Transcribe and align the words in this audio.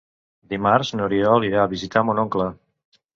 Dimarts 0.53 0.91
n'Oriol 0.95 1.45
irà 1.49 1.59
a 1.65 1.69
visitar 1.73 2.03
mon 2.09 2.23
oncle. 2.25 2.49